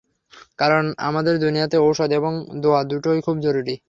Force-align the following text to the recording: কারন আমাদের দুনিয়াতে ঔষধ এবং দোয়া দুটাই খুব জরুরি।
কারন 0.59 0.85
আমাদের 0.99 1.35
দুনিয়াতে 1.39 1.77
ঔষধ 1.79 2.09
এবং 2.11 2.33
দোয়া 2.61 2.81
দুটাই 2.89 3.19
খুব 3.21 3.35
জরুরি। 3.39 3.75